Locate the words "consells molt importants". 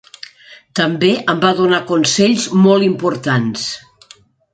1.91-3.67